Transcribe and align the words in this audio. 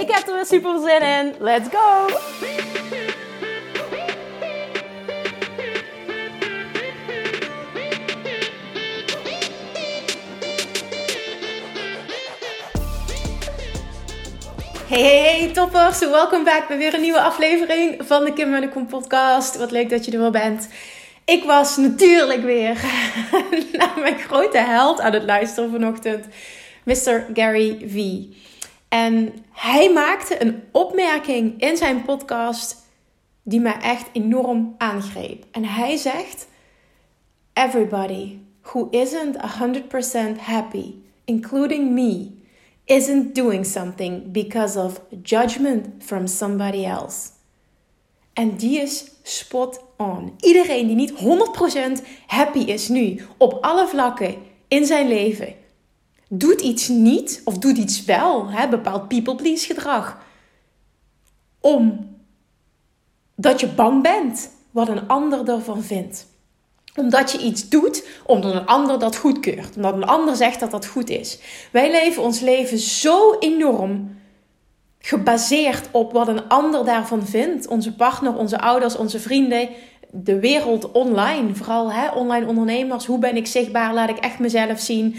Ik 0.00 0.10
heb 0.10 0.26
er 0.26 0.34
weer 0.34 0.46
super 0.46 0.80
zin 0.80 1.02
in. 1.02 1.34
Let's 1.38 1.68
go! 1.68 2.06
Hey, 14.86 15.38
hey, 15.38 15.50
toppers. 15.52 15.98
Welkom 15.98 16.44
back 16.44 16.68
bij 16.68 16.76
weer 16.76 16.94
een 16.94 17.00
nieuwe 17.00 17.20
aflevering 17.20 17.96
van 17.98 18.24
de 18.24 18.32
Kim 18.32 18.54
en 18.54 18.60
de 18.60 18.68
Kom 18.68 18.86
podcast. 18.86 19.56
Wat 19.56 19.70
leuk 19.70 19.90
dat 19.90 20.04
je 20.04 20.12
er 20.12 20.18
wel 20.18 20.30
bent. 20.30 20.68
Ik 21.24 21.44
was 21.44 21.76
natuurlijk 21.76 22.42
weer 22.42 22.74
naar 23.78 23.98
mijn 23.98 24.18
grote 24.18 24.58
held 24.58 25.00
aan 25.00 25.12
het 25.12 25.24
luisteren 25.24 25.70
vanochtend. 25.70 26.26
Mr. 26.84 27.26
Gary 27.34 27.78
V. 27.86 28.24
En 28.96 29.34
hij 29.52 29.92
maakte 29.92 30.42
een 30.42 30.62
opmerking 30.72 31.60
in 31.60 31.76
zijn 31.76 32.02
podcast 32.02 32.76
die 33.42 33.60
mij 33.60 33.78
echt 33.80 34.08
enorm 34.12 34.74
aangreep. 34.78 35.44
En 35.50 35.64
hij 35.64 35.96
zegt: 35.96 36.48
Everybody 37.52 38.38
who 38.62 38.88
isn't 38.90 39.36
100% 39.36 40.38
happy, 40.38 40.94
including 41.24 41.90
me, 41.90 42.30
isn't 42.84 43.34
doing 43.34 43.66
something 43.66 44.32
because 44.32 44.78
of 44.78 45.00
judgment 45.22 45.86
from 45.98 46.26
somebody 46.26 46.84
else. 46.84 47.28
En 48.32 48.56
die 48.56 48.80
is 48.80 49.04
spot 49.22 49.84
on. 49.96 50.34
Iedereen 50.40 50.86
die 50.86 50.96
niet 50.96 51.12
100% 52.00 52.06
happy 52.26 52.58
is 52.58 52.88
nu 52.88 53.20
op 53.36 53.58
alle 53.60 53.86
vlakken 53.86 54.34
in 54.68 54.86
zijn 54.86 55.08
leven, 55.08 55.54
doet 56.28 56.60
iets 56.60 56.88
niet 56.88 57.40
of 57.44 57.58
doet 57.58 57.76
iets 57.76 58.04
wel, 58.04 58.50
hè, 58.50 58.68
bepaald 58.68 59.08
people 59.08 59.34
please 59.34 59.66
gedrag, 59.66 60.18
omdat 61.60 63.60
je 63.60 63.68
bang 63.68 64.02
bent 64.02 64.50
wat 64.70 64.88
een 64.88 65.08
ander 65.08 65.48
ervan 65.48 65.82
vindt 65.82 66.26
omdat 66.96 67.32
je 67.32 67.38
iets 67.38 67.68
doet, 67.68 68.06
omdat 68.24 68.54
een 68.54 68.66
ander 68.66 68.98
dat 68.98 69.16
goedkeurt. 69.16 69.76
Omdat 69.76 69.94
een 69.94 70.04
ander 70.04 70.36
zegt 70.36 70.60
dat 70.60 70.70
dat 70.70 70.86
goed 70.86 71.10
is. 71.10 71.38
Wij 71.72 71.90
leven 71.90 72.22
ons 72.22 72.40
leven 72.40 72.78
zo 72.78 73.36
enorm 73.38 74.18
gebaseerd 74.98 75.88
op 75.90 76.12
wat 76.12 76.28
een 76.28 76.48
ander 76.48 76.84
daarvan 76.84 77.26
vindt. 77.26 77.66
Onze 77.66 77.94
partner, 77.94 78.36
onze 78.36 78.60
ouders, 78.60 78.96
onze 78.96 79.20
vrienden, 79.20 79.68
de 80.10 80.40
wereld 80.40 80.92
online. 80.92 81.54
Vooral 81.54 81.92
hè, 81.92 82.10
online 82.10 82.46
ondernemers. 82.46 83.06
Hoe 83.06 83.18
ben 83.18 83.36
ik 83.36 83.46
zichtbaar? 83.46 83.94
Laat 83.94 84.08
ik 84.08 84.18
echt 84.18 84.38
mezelf 84.38 84.80
zien? 84.80 85.16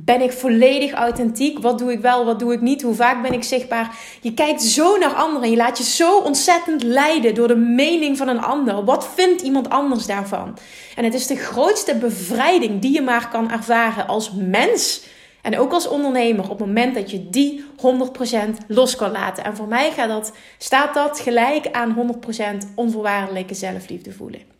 Ben 0.00 0.20
ik 0.20 0.32
volledig 0.32 0.92
authentiek? 0.92 1.58
Wat 1.58 1.78
doe 1.78 1.92
ik 1.92 2.00
wel, 2.00 2.24
wat 2.24 2.38
doe 2.38 2.52
ik 2.52 2.60
niet? 2.60 2.82
Hoe 2.82 2.94
vaak 2.94 3.22
ben 3.22 3.32
ik 3.32 3.42
zichtbaar? 3.42 3.96
Je 4.20 4.34
kijkt 4.34 4.62
zo 4.62 4.96
naar 4.96 5.14
anderen 5.14 5.42
en 5.42 5.50
je 5.50 5.56
laat 5.56 5.78
je 5.78 5.84
zo 5.84 6.18
ontzettend 6.18 6.82
leiden 6.82 7.34
door 7.34 7.48
de 7.48 7.56
mening 7.56 8.16
van 8.16 8.28
een 8.28 8.42
ander. 8.42 8.84
Wat 8.84 9.08
vindt 9.14 9.42
iemand 9.42 9.70
anders 9.70 10.06
daarvan? 10.06 10.58
En 10.96 11.04
het 11.04 11.14
is 11.14 11.26
de 11.26 11.36
grootste 11.36 11.94
bevrijding 11.94 12.80
die 12.80 12.92
je 12.92 13.02
maar 13.02 13.28
kan 13.28 13.50
ervaren 13.50 14.06
als 14.06 14.32
mens. 14.32 15.06
En 15.42 15.58
ook 15.58 15.72
als 15.72 15.88
ondernemer 15.88 16.44
op 16.44 16.58
het 16.58 16.66
moment 16.66 16.94
dat 16.94 17.10
je 17.10 17.30
die 17.30 17.64
100% 17.76 18.66
los 18.66 18.96
kan 18.96 19.10
laten. 19.10 19.44
En 19.44 19.56
voor 19.56 19.68
mij 19.68 19.90
gaat 19.90 20.08
dat, 20.08 20.32
staat 20.58 20.94
dat 20.94 21.20
gelijk 21.20 21.70
aan 21.70 22.20
100% 22.64 22.74
onvoorwaardelijke 22.74 23.54
zelfliefde 23.54 24.12
voelen. 24.12 24.57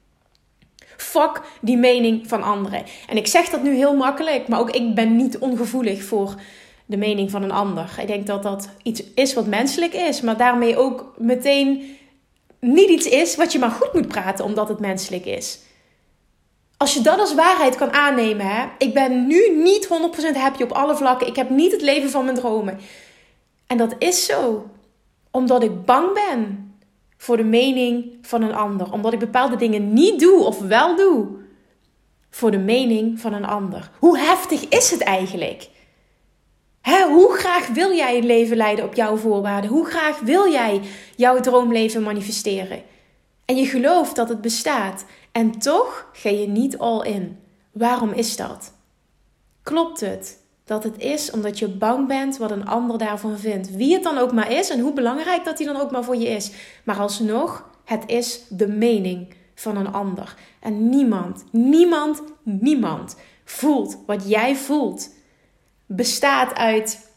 Fuck 1.03 1.41
die 1.61 1.77
mening 1.77 2.29
van 2.29 2.43
anderen. 2.43 2.85
En 3.09 3.17
ik 3.17 3.27
zeg 3.27 3.49
dat 3.49 3.63
nu 3.63 3.75
heel 3.75 3.97
makkelijk, 3.97 4.49
maar 4.49 4.61
ook 4.61 4.71
ik 4.71 4.95
ben 4.95 5.17
niet 5.17 5.39
ongevoelig 5.39 6.03
voor 6.03 6.35
de 6.87 6.97
mening 6.97 7.31
van 7.31 7.43
een 7.43 7.51
ander. 7.51 7.97
Ik 8.01 8.07
denk 8.07 8.27
dat 8.27 8.43
dat 8.43 8.69
iets 8.83 9.03
is 9.15 9.35
wat 9.35 9.47
menselijk 9.47 9.93
is, 9.93 10.21
maar 10.21 10.37
daarmee 10.37 10.77
ook 10.77 11.15
meteen 11.19 11.97
niet 12.61 12.89
iets 12.89 13.07
is 13.07 13.37
wat 13.37 13.53
je 13.53 13.59
maar 13.59 13.71
goed 13.71 13.93
moet 13.93 14.09
praten 14.09 14.45
omdat 14.45 14.69
het 14.69 14.81
menselijk 14.81 15.25
is. 15.25 15.59
Als 16.77 16.95
je 16.95 17.01
dat 17.01 17.19
als 17.19 17.35
waarheid 17.35 17.77
kan 17.77 17.93
aannemen, 17.93 18.47
hè, 18.47 18.67
ik 18.79 18.95
ben 18.95 19.27
nu 19.27 19.51
niet 19.55 19.89
100% 20.33 20.37
happy 20.37 20.63
op 20.63 20.73
alle 20.73 20.97
vlakken. 20.97 21.27
Ik 21.27 21.37
heb 21.37 21.51
niet 21.51 21.73
het 21.73 21.83
leven 21.83 22.11
van 22.11 22.25
mijn 22.25 22.37
dromen. 22.37 22.79
En 23.67 23.77
dat 23.77 23.95
is 23.99 24.25
zo, 24.25 24.67
omdat 25.31 25.63
ik 25.63 25.85
bang 25.85 26.13
ben 26.13 26.68
voor 27.19 27.37
de 27.37 27.45
mening 27.45 28.19
van 28.23 28.43
een 28.43 28.55
ander. 28.55 28.93
Omdat 28.93 29.13
ik 29.13 29.19
bepaalde 29.19 29.57
dingen 29.57 29.93
niet 29.93 30.21
doe 30.21 30.45
of 30.45 30.59
wel 30.59 30.97
doe 30.97 31.27
voor 32.31 32.51
de 32.51 32.59
mening 32.59 33.21
van 33.21 33.33
een 33.33 33.47
ander. 33.47 33.91
Hoe 33.99 34.19
heftig 34.19 34.69
is 34.69 34.91
het 34.91 35.01
eigenlijk? 35.01 35.69
hoe 37.09 37.33
graag 37.33 37.69
wil 37.69 37.93
jij 37.93 38.17
een 38.17 38.27
leven 38.27 38.57
leiden 38.57 38.85
op 38.85 38.95
jouw 38.95 39.17
voorwaarden? 39.17 39.71
Hoe 39.71 39.87
graag 39.87 40.21
wil 40.21 40.51
jij 40.51 40.81
jouw 41.17 41.41
droomleven 41.41 42.03
manifesteren? 42.03 42.83
En 43.45 43.57
je 43.57 43.67
gelooft 43.67 44.17
dat 44.17 44.29
het 44.29 44.41
bestaat. 44.41 45.05
En 45.33 45.59
toch 45.59 46.11
ga 46.13 46.29
je 46.29 46.49
niet 46.49 46.79
all 46.79 47.07
in. 47.07 47.39
Waarom 47.73 48.13
is 48.13 48.37
dat? 48.37 48.73
Klopt 49.63 50.01
het? 50.01 50.39
Dat 50.69 50.83
het 50.83 50.99
is 50.99 51.31
omdat 51.31 51.59
je 51.59 51.69
bang 51.69 52.07
bent 52.07 52.37
wat 52.37 52.51
een 52.51 52.67
ander 52.67 52.99
daarvan 52.99 53.39
vindt. 53.39 53.71
Wie 53.77 53.95
het 53.95 54.03
dan 54.03 54.19
ook 54.19 54.33
maar 54.33 54.53
is 54.53 54.71
en 54.71 54.81
hoe 54.81 54.93
belangrijk 54.93 55.45
dat 55.45 55.57
die 55.57 55.67
dan 55.67 55.81
ook 55.81 55.91
maar 55.91 56.05
voor 56.05 56.17
je 56.17 56.29
is. 56.29 56.51
Maar 56.85 56.99
alsnog, 56.99 57.71
het 57.85 58.03
is 58.07 58.41
de 58.49 58.67
mening 58.67 59.35
van 59.55 59.77
een 59.77 59.93
ander. 59.93 60.35
En 60.61 60.89
niemand, 60.89 61.45
niemand, 61.51 62.23
niemand 62.43 63.17
voelt 63.45 63.99
wat 64.07 64.29
jij 64.29 64.57
voelt. 64.57 65.11
Bestaat 65.87 66.55
uit 66.55 67.11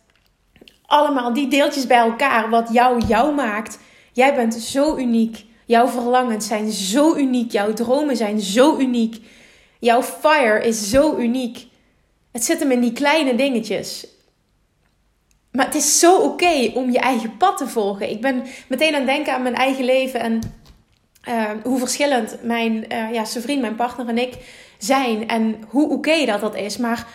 allemaal 0.85 1.33
die 1.33 1.47
deeltjes 1.47 1.87
bij 1.87 1.97
elkaar 1.99 2.49
wat 2.49 2.69
jou 2.73 3.01
jou 3.07 3.35
maakt. 3.35 3.79
Jij 4.11 4.35
bent 4.35 4.53
zo 4.53 4.97
uniek. 4.97 5.45
Jouw 5.65 5.87
verlangens 5.87 6.47
zijn 6.47 6.71
zo 6.71 7.15
uniek. 7.15 7.51
Jouw 7.51 7.73
dromen 7.73 8.17
zijn 8.17 8.39
zo 8.39 8.77
uniek. 8.77 9.21
Jouw 9.79 10.03
fire 10.03 10.65
is 10.65 10.89
zo 10.89 11.17
uniek. 11.17 11.69
Het 12.31 12.43
zit 12.43 12.59
hem 12.59 12.71
in 12.71 12.81
die 12.81 12.93
kleine 12.93 13.35
dingetjes. 13.35 14.07
Maar 15.51 15.65
het 15.65 15.75
is 15.75 15.99
zo 15.99 16.17
oké 16.17 16.71
om 16.73 16.91
je 16.91 16.99
eigen 16.99 17.37
pad 17.37 17.57
te 17.57 17.67
volgen. 17.67 18.09
Ik 18.09 18.21
ben 18.21 18.43
meteen 18.67 18.93
aan 18.93 19.01
het 19.01 19.09
denken 19.09 19.33
aan 19.33 19.41
mijn 19.41 19.55
eigen 19.55 19.85
leven 19.85 20.19
en 20.19 20.41
uh, 21.29 21.49
hoe 21.63 21.79
verschillend 21.79 22.43
mijn, 22.43 22.85
uh, 22.93 23.13
ja, 23.13 23.25
vriend, 23.25 23.61
mijn 23.61 23.75
partner 23.75 24.07
en 24.07 24.17
ik 24.17 24.33
zijn. 24.77 25.27
En 25.27 25.63
hoe 25.67 25.89
oké 25.89 26.25
dat 26.25 26.41
dat 26.41 26.55
is. 26.55 26.77
Maar 26.77 27.07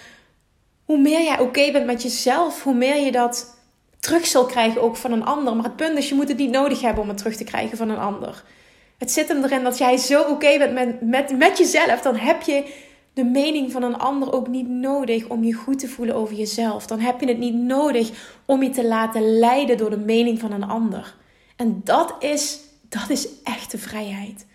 hoe 0.85 0.99
meer 0.99 1.23
jij 1.23 1.39
oké 1.39 1.73
bent 1.73 1.87
met 1.87 2.03
jezelf, 2.03 2.63
hoe 2.63 2.75
meer 2.75 3.05
je 3.05 3.13
dat 3.13 3.57
terug 4.01 4.27
zal 4.27 4.47
krijgen 4.47 4.83
ook 4.83 4.97
van 4.97 5.13
een 5.13 5.25
ander. 5.25 5.57
Maar 5.57 5.65
het 5.65 5.77
punt 5.77 5.99
is, 5.99 6.09
je 6.09 6.15
moet 6.15 6.29
het 6.29 6.39
niet 6.39 6.51
nodig 6.51 6.81
hebben 6.81 7.03
om 7.03 7.09
het 7.09 7.19
terug 7.19 7.37
te 7.37 7.45
krijgen 7.45 7.77
van 7.77 7.89
een 7.89 7.99
ander. 7.99 8.45
Het 8.99 9.11
zit 9.11 9.29
hem 9.29 9.45
erin 9.45 9.63
dat 9.63 9.79
jij 9.79 9.97
zo 9.97 10.23
oké 10.23 10.59
bent 10.59 10.73
met, 10.73 11.01
met, 11.01 11.39
met 11.39 11.59
jezelf. 11.59 12.01
Dan 12.01 12.17
heb 12.17 12.43
je 12.43 12.75
de 13.17 13.25
mening 13.25 13.73
van 13.73 13.83
een 13.83 13.99
ander 13.99 14.33
ook 14.33 14.49
niet 14.49 14.69
nodig 14.69 15.29
om 15.29 15.45
je 15.45 15.53
goed 15.53 15.79
te 15.79 15.89
voelen 15.89 16.15
over 16.15 16.35
jezelf. 16.35 16.87
Dan 16.87 16.99
heb 17.01 17.21
je 17.21 17.27
het 17.27 17.39
niet 17.39 17.55
nodig 17.55 18.11
om 18.45 18.63
je 18.63 18.71
te 18.71 18.87
laten 18.87 19.39
leiden 19.39 19.77
door 19.77 19.91
de 19.91 19.99
mening 19.99 20.41
van 20.41 20.53
een 20.53 20.65
ander. 20.65 21.15
En 21.57 21.81
dat 21.85 22.15
is, 22.19 22.61
dat 22.89 23.11
is 23.11 23.29
echte 23.43 23.79
vrijheid. 23.79 24.47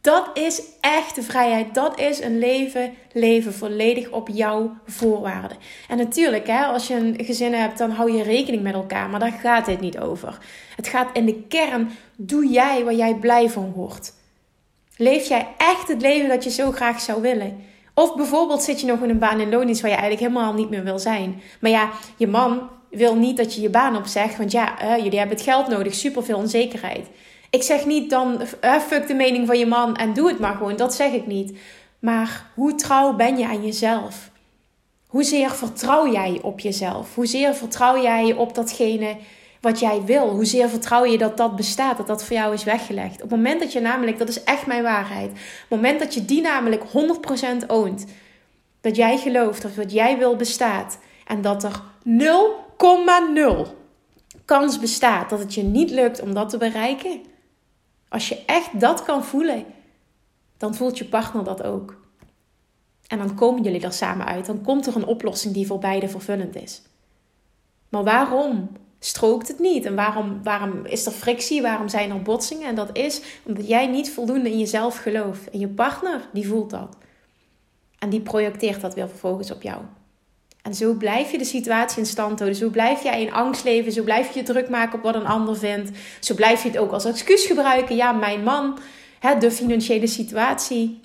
Dat 0.00 0.30
is 0.34 0.62
echte 0.80 1.22
vrijheid. 1.22 1.74
Dat 1.74 2.00
is 2.00 2.20
een 2.20 2.38
leven, 2.38 2.92
leven 3.12 3.54
volledig 3.54 4.10
op 4.10 4.28
jouw 4.28 4.76
voorwaarden. 4.86 5.56
En 5.88 5.96
natuurlijk, 5.96 6.46
hè, 6.46 6.64
als 6.64 6.86
je 6.86 6.94
een 6.94 7.24
gezin 7.24 7.52
hebt, 7.52 7.78
dan 7.78 7.90
hou 7.90 8.12
je 8.12 8.22
rekening 8.22 8.62
met 8.62 8.74
elkaar. 8.74 9.10
Maar 9.10 9.20
daar 9.20 9.32
gaat 9.32 9.66
dit 9.66 9.80
niet 9.80 9.98
over. 9.98 10.38
Het 10.76 10.88
gaat 10.88 11.16
in 11.16 11.26
de 11.26 11.42
kern, 11.42 11.90
doe 12.16 12.46
jij 12.46 12.84
waar 12.84 12.94
jij 12.94 13.14
blij 13.14 13.50
van 13.50 13.72
wordt. 13.72 14.22
Leef 14.96 15.28
jij 15.28 15.48
echt 15.56 15.88
het 15.88 16.00
leven 16.00 16.28
dat 16.28 16.44
je 16.44 16.50
zo 16.50 16.70
graag 16.70 17.00
zou 17.00 17.22
willen? 17.22 17.64
Of 17.94 18.14
bijvoorbeeld 18.14 18.62
zit 18.62 18.80
je 18.80 18.86
nog 18.86 19.02
in 19.02 19.10
een 19.10 19.18
baan 19.18 19.40
in 19.40 19.50
loondienst 19.50 19.80
waar 19.80 19.90
je 19.90 19.96
eigenlijk 19.96 20.28
helemaal 20.28 20.54
niet 20.54 20.70
meer 20.70 20.84
wil 20.84 20.98
zijn. 20.98 21.42
Maar 21.60 21.70
ja, 21.70 21.90
je 22.16 22.26
man 22.26 22.68
wil 22.90 23.16
niet 23.16 23.36
dat 23.36 23.54
je 23.54 23.60
je 23.60 23.68
baan 23.68 23.96
opzegt, 23.96 24.36
want 24.36 24.52
ja, 24.52 24.74
jullie 24.96 25.18
hebben 25.18 25.36
het 25.36 25.46
geld 25.46 25.68
nodig, 25.68 25.94
superveel 25.94 26.36
onzekerheid. 26.36 27.06
Ik 27.50 27.62
zeg 27.62 27.86
niet 27.86 28.10
dan, 28.10 28.42
uh, 28.64 28.78
fuck 28.78 29.06
de 29.06 29.14
mening 29.14 29.46
van 29.46 29.58
je 29.58 29.66
man 29.66 29.96
en 29.96 30.12
doe 30.12 30.28
het 30.28 30.38
maar 30.38 30.54
gewoon, 30.54 30.76
dat 30.76 30.94
zeg 30.94 31.12
ik 31.12 31.26
niet. 31.26 31.58
Maar 31.98 32.46
hoe 32.54 32.74
trouw 32.74 33.14
ben 33.14 33.38
je 33.38 33.46
aan 33.46 33.64
jezelf? 33.64 34.30
Hoezeer 35.06 35.50
vertrouw 35.50 36.12
jij 36.12 36.38
op 36.42 36.60
jezelf? 36.60 37.14
Hoezeer 37.14 37.54
vertrouw 37.54 38.02
jij 38.02 38.32
op 38.32 38.54
datgene 38.54 39.16
wat 39.64 39.78
jij 39.78 40.02
wil? 40.04 40.28
Hoezeer 40.28 40.68
vertrouw 40.68 41.04
je 41.04 41.18
dat 41.18 41.36
dat 41.36 41.56
bestaat, 41.56 41.96
dat 41.96 42.06
dat 42.06 42.24
voor 42.24 42.36
jou 42.36 42.54
is 42.54 42.64
weggelegd? 42.64 43.14
Op 43.14 43.30
het 43.30 43.30
moment 43.30 43.60
dat 43.60 43.72
je 43.72 43.80
namelijk, 43.80 44.18
dat 44.18 44.28
is 44.28 44.44
echt 44.44 44.66
mijn 44.66 44.82
waarheid, 44.82 45.30
op 45.30 45.36
het 45.68 45.80
moment 45.80 45.98
dat 45.98 46.14
je 46.14 46.24
die 46.24 46.40
namelijk 46.40 46.82
100% 47.62 47.66
oont, 47.66 48.04
dat 48.80 48.96
jij 48.96 49.18
gelooft 49.18 49.62
dat 49.62 49.74
wat 49.74 49.92
jij 49.92 50.18
wil 50.18 50.36
bestaat 50.36 50.98
en 51.26 51.42
dat 51.42 51.64
er 51.64 51.82
0,0 53.66 53.72
kans 54.44 54.78
bestaat 54.78 55.30
dat 55.30 55.38
het 55.38 55.54
je 55.54 55.62
niet 55.62 55.90
lukt 55.90 56.20
om 56.20 56.34
dat 56.34 56.48
te 56.48 56.58
bereiken. 56.58 57.20
Als 58.08 58.28
je 58.28 58.42
echt 58.46 58.80
dat 58.80 59.02
kan 59.02 59.24
voelen, 59.24 59.64
dan 60.56 60.74
voelt 60.74 60.98
je 60.98 61.04
partner 61.04 61.44
dat 61.44 61.62
ook. 61.62 62.02
En 63.06 63.18
dan 63.18 63.34
komen 63.34 63.62
jullie 63.62 63.80
er 63.80 63.92
samen 63.92 64.26
uit. 64.26 64.46
Dan 64.46 64.62
komt 64.62 64.86
er 64.86 64.96
een 64.96 65.06
oplossing 65.06 65.54
die 65.54 65.66
voor 65.66 65.78
beide 65.78 66.08
vervullend 66.08 66.56
is. 66.56 66.82
Maar 67.88 68.04
waarom 68.04 68.68
strookt 69.04 69.48
het 69.48 69.58
niet? 69.58 69.84
En 69.84 69.94
waarom, 69.94 70.40
waarom 70.42 70.84
is 70.84 71.06
er 71.06 71.12
frictie? 71.12 71.62
Waarom 71.62 71.88
zijn 71.88 72.10
er 72.10 72.22
botsingen? 72.22 72.68
En 72.68 72.74
dat 72.74 72.90
is 72.92 73.20
omdat 73.42 73.68
jij 73.68 73.86
niet 73.86 74.10
voldoende 74.10 74.50
in 74.50 74.58
jezelf 74.58 74.96
gelooft. 74.96 75.50
En 75.50 75.58
je 75.58 75.68
partner, 75.68 76.28
die 76.32 76.46
voelt 76.46 76.70
dat. 76.70 76.96
En 77.98 78.10
die 78.10 78.20
projecteert 78.20 78.80
dat 78.80 78.94
weer 78.94 79.08
vervolgens 79.08 79.50
op 79.50 79.62
jou. 79.62 79.82
En 80.62 80.74
zo 80.74 80.94
blijf 80.94 81.30
je 81.30 81.38
de 81.38 81.44
situatie 81.44 81.98
in 81.98 82.06
stand 82.06 82.38
houden. 82.38 82.58
Zo 82.58 82.70
blijf 82.70 83.02
jij 83.02 83.20
in 83.20 83.32
angst 83.32 83.64
leven. 83.64 83.92
Zo 83.92 84.02
blijf 84.02 84.34
je 84.34 84.42
druk 84.42 84.68
maken 84.68 84.98
op 84.98 85.04
wat 85.04 85.14
een 85.14 85.26
ander 85.26 85.56
vindt. 85.56 85.90
Zo 86.20 86.34
blijf 86.34 86.62
je 86.62 86.68
het 86.68 86.78
ook 86.78 86.92
als 86.92 87.04
excuus 87.04 87.46
gebruiken. 87.46 87.96
Ja, 87.96 88.12
mijn 88.12 88.42
man, 88.42 88.78
hè, 89.18 89.38
de 89.38 89.50
financiële 89.50 90.06
situatie. 90.06 91.00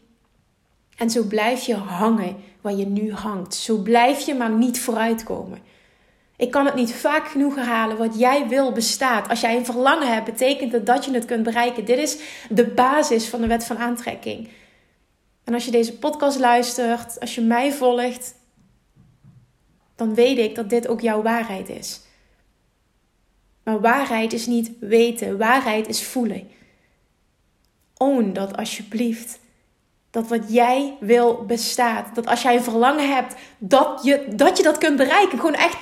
En 0.97 1.09
zo 1.09 1.23
blijf 1.23 1.65
je 1.65 1.75
hangen 1.75 2.35
waar 2.61 2.75
je 2.75 2.85
nu 2.85 3.13
hangt. 3.13 3.55
Zo 3.55 3.77
blijf 3.77 4.19
je 4.19 4.35
maar 4.35 4.51
niet 4.51 4.79
vooruitkomen. 4.79 5.59
Ik 6.39 6.51
kan 6.51 6.65
het 6.65 6.75
niet 6.75 6.93
vaak 6.93 7.27
genoeg 7.27 7.55
herhalen. 7.55 7.97
Wat 7.97 8.19
jij 8.19 8.47
wil 8.47 8.71
bestaat. 8.71 9.29
Als 9.29 9.41
jij 9.41 9.55
een 9.55 9.65
verlangen 9.65 10.13
hebt, 10.13 10.25
betekent 10.25 10.71
dat 10.71 10.85
dat 10.85 11.05
je 11.05 11.11
het 11.11 11.25
kunt 11.25 11.43
bereiken. 11.43 11.85
Dit 11.85 11.97
is 11.97 12.17
de 12.49 12.67
basis 12.67 13.27
van 13.27 13.41
de 13.41 13.47
wet 13.47 13.65
van 13.65 13.77
aantrekking. 13.77 14.49
En 15.43 15.53
als 15.53 15.65
je 15.65 15.71
deze 15.71 15.97
podcast 15.97 16.39
luistert, 16.39 17.19
als 17.19 17.35
je 17.35 17.41
mij 17.41 17.73
volgt, 17.73 18.35
dan 19.95 20.13
weet 20.13 20.37
ik 20.37 20.55
dat 20.55 20.69
dit 20.69 20.87
ook 20.87 21.01
jouw 21.01 21.21
waarheid 21.21 21.69
is. 21.69 22.01
Maar 23.63 23.79
waarheid 23.79 24.33
is 24.33 24.45
niet 24.45 24.71
weten, 24.79 25.37
waarheid 25.37 25.87
is 25.87 26.03
voelen. 26.03 26.49
Own 27.97 28.33
dat 28.33 28.57
alsjeblieft. 28.57 29.39
Dat 30.11 30.27
wat 30.27 30.43
jij 30.47 30.95
wil 30.99 31.43
bestaat. 31.47 32.15
Dat 32.15 32.27
als 32.27 32.41
jij 32.41 32.55
een 32.55 32.63
verlangen 32.63 33.15
hebt, 33.15 33.35
dat 33.57 33.99
je 34.03 34.25
dat, 34.35 34.57
je 34.57 34.63
dat 34.63 34.77
kunt 34.77 34.97
bereiken. 34.97 35.39
Gewoon 35.39 35.55
echt 35.55 35.77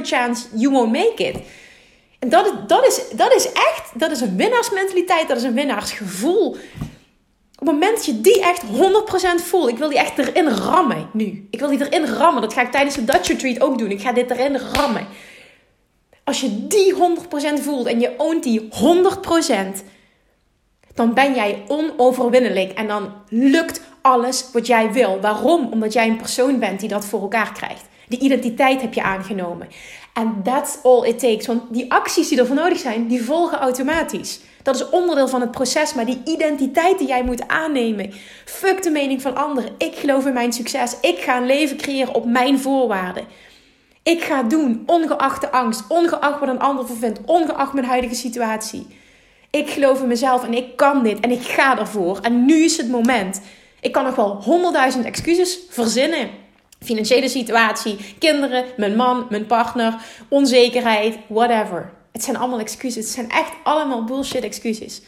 0,0 0.00 0.02
chance 0.02 0.46
you 0.52 0.72
won't 0.72 0.92
make 0.92 1.24
it. 1.24 1.36
En 2.18 2.28
dat, 2.28 2.68
dat, 2.68 2.86
is, 2.86 3.16
dat 3.16 3.34
is 3.34 3.52
echt, 3.52 3.90
dat 3.94 4.10
is 4.10 4.20
een 4.20 4.36
winnaarsmentaliteit, 4.36 5.28
dat 5.28 5.36
is 5.36 5.42
een 5.42 5.54
winnaarsgevoel. 5.54 6.56
Op 7.58 7.70
het 7.70 7.80
moment 7.80 7.96
dat 7.96 8.04
je 8.04 8.20
die 8.20 8.42
echt 8.42 8.62
100% 8.62 9.44
voelt, 9.44 9.68
ik 9.68 9.78
wil 9.78 9.88
die 9.88 9.98
echt 9.98 10.18
erin 10.18 10.48
rammen 10.48 11.08
nu. 11.12 11.46
Ik 11.50 11.58
wil 11.58 11.68
die 11.68 11.90
erin 11.90 12.06
rammen. 12.06 12.42
Dat 12.42 12.52
ga 12.52 12.62
ik 12.62 12.70
tijdens 12.70 12.94
de 12.94 13.04
Dutch 13.04 13.28
Retreat 13.28 13.60
ook 13.60 13.78
doen. 13.78 13.90
Ik 13.90 14.00
ga 14.00 14.12
dit 14.12 14.30
erin 14.30 14.56
rammen. 14.56 15.06
Als 16.24 16.40
je 16.40 16.66
die 16.66 16.94
100% 17.60 17.62
voelt 17.62 17.86
en 17.86 18.00
je 18.00 18.14
oont 18.16 18.42
die 18.42 18.60
100%, 18.60 19.84
dan 20.94 21.14
ben 21.14 21.34
jij 21.34 21.62
onoverwinnelijk 21.68 22.72
en 22.72 22.86
dan 22.86 23.12
lukt 23.28 23.80
alles 24.00 24.46
wat 24.52 24.66
jij 24.66 24.92
wil. 24.92 25.20
Waarom? 25.20 25.68
Omdat 25.72 25.92
jij 25.92 26.08
een 26.08 26.16
persoon 26.16 26.58
bent 26.58 26.80
die 26.80 26.88
dat 26.88 27.04
voor 27.04 27.20
elkaar 27.20 27.52
krijgt. 27.52 27.84
Die 28.08 28.18
identiteit 28.18 28.80
heb 28.80 28.94
je 28.94 29.02
aangenomen. 29.02 29.68
En 30.12 30.40
that's 30.42 30.78
all 30.82 31.04
it 31.06 31.18
takes. 31.18 31.46
Want 31.46 31.62
die 31.70 31.92
acties 31.92 32.28
die 32.28 32.38
ervoor 32.38 32.56
nodig 32.56 32.78
zijn, 32.78 33.06
die 33.06 33.24
volgen 33.24 33.58
automatisch. 33.58 34.40
Dat 34.62 34.74
is 34.74 34.88
onderdeel 34.88 35.28
van 35.28 35.40
het 35.40 35.50
proces, 35.50 35.94
maar 35.94 36.04
die 36.04 36.20
identiteit 36.24 36.98
die 36.98 37.08
jij 37.08 37.24
moet 37.24 37.48
aannemen. 37.48 38.12
Fuck 38.44 38.82
de 38.82 38.90
mening 38.90 39.22
van 39.22 39.36
anderen. 39.36 39.70
Ik 39.78 39.94
geloof 39.94 40.26
in 40.26 40.32
mijn 40.32 40.52
succes. 40.52 40.96
Ik 41.00 41.18
ga 41.18 41.36
een 41.36 41.46
leven 41.46 41.76
creëren 41.76 42.14
op 42.14 42.24
mijn 42.24 42.58
voorwaarden. 42.58 43.24
Ik 44.02 44.22
ga 44.22 44.42
doen, 44.42 44.82
ongeacht 44.86 45.40
de 45.40 45.50
angst, 45.50 45.84
ongeacht 45.88 46.40
wat 46.40 46.48
een 46.48 46.58
ander 46.58 46.86
vindt, 46.86 47.20
ongeacht 47.24 47.72
mijn 47.72 47.86
huidige 47.86 48.14
situatie. 48.14 48.86
Ik 49.54 49.70
geloof 49.70 50.00
in 50.00 50.08
mezelf 50.08 50.44
en 50.44 50.54
ik 50.54 50.76
kan 50.76 51.02
dit 51.02 51.20
en 51.20 51.30
ik 51.30 51.42
ga 51.42 51.78
ervoor. 51.78 52.18
En 52.20 52.44
nu 52.44 52.64
is 52.64 52.76
het 52.76 52.88
moment. 52.88 53.40
Ik 53.80 53.92
kan 53.92 54.04
nog 54.04 54.14
wel 54.14 54.42
honderdduizend 54.42 55.04
excuses 55.04 55.58
verzinnen. 55.68 56.30
Financiële 56.80 57.28
situatie, 57.28 58.14
kinderen, 58.18 58.64
mijn 58.76 58.96
man, 58.96 59.26
mijn 59.30 59.46
partner, 59.46 59.94
onzekerheid, 60.28 61.18
whatever. 61.28 61.92
Het 62.12 62.24
zijn 62.24 62.36
allemaal 62.36 62.58
excuses. 62.58 63.04
Het 63.04 63.14
zijn 63.14 63.30
echt 63.30 63.52
allemaal 63.62 64.04
bullshit 64.04 64.44
excuses. 64.44 65.02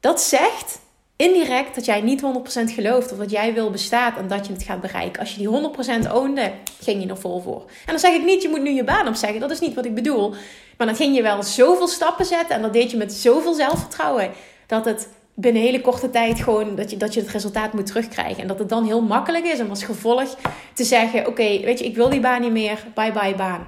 Dat 0.00 0.20
zegt 0.20 0.78
indirect 1.16 1.74
dat 1.74 1.84
jij 1.84 2.00
niet 2.00 2.22
100% 2.22 2.24
gelooft 2.64 3.12
of 3.12 3.18
dat 3.18 3.30
jij 3.30 3.54
wil 3.54 3.70
bestaat 3.70 4.18
en 4.18 4.28
dat 4.28 4.46
je 4.46 4.52
het 4.52 4.62
gaat 4.62 4.80
bereiken. 4.80 5.20
Als 5.20 5.34
je 5.34 5.38
die 5.38 6.06
100% 6.06 6.12
oonde, 6.12 6.52
ging 6.80 7.02
je 7.02 7.08
er 7.08 7.18
vol 7.18 7.40
voor. 7.40 7.60
En 7.60 7.86
dan 7.86 7.98
zeg 7.98 8.14
ik 8.14 8.24
niet, 8.24 8.42
je 8.42 8.48
moet 8.48 8.62
nu 8.62 8.70
je 8.70 8.84
baan 8.84 9.08
opzeggen. 9.08 9.40
Dat 9.40 9.50
is 9.50 9.60
niet 9.60 9.74
wat 9.74 9.84
ik 9.84 9.94
bedoel. 9.94 10.34
Maar 10.76 10.86
dan 10.86 10.96
ging 10.96 11.16
je 11.16 11.22
wel 11.22 11.42
zoveel 11.42 11.88
stappen 11.88 12.24
zetten 12.24 12.56
en 12.56 12.62
dat 12.62 12.72
deed 12.72 12.90
je 12.90 12.96
met 12.96 13.12
zoveel 13.12 13.54
zelfvertrouwen. 13.54 14.30
Dat 14.66 14.84
het 14.84 15.08
binnen 15.34 15.62
hele 15.62 15.80
korte 15.80 16.10
tijd 16.10 16.40
gewoon 16.40 16.74
dat 16.74 16.90
je, 16.90 16.96
dat 16.96 17.14
je 17.14 17.20
het 17.20 17.30
resultaat 17.30 17.72
moet 17.72 17.86
terugkrijgen. 17.86 18.42
En 18.42 18.48
dat 18.48 18.58
het 18.58 18.68
dan 18.68 18.84
heel 18.84 19.02
makkelijk 19.02 19.44
is 19.44 19.60
om 19.60 19.70
als 19.70 19.84
gevolg 19.84 20.36
te 20.74 20.84
zeggen: 20.84 21.26
Oké, 21.26 21.60
weet 21.60 21.78
je, 21.78 21.84
ik 21.84 21.96
wil 21.96 22.08
die 22.08 22.20
baan 22.20 22.40
niet 22.40 22.52
meer. 22.52 22.84
Bye 22.94 23.12
bye 23.12 23.34
baan. 23.34 23.66